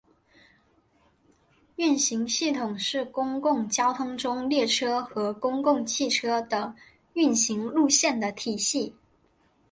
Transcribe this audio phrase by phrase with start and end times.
[1.75, 6.73] 运行系统是公共交通中列车和公共汽车的
[7.13, 8.95] 运行路线的体系。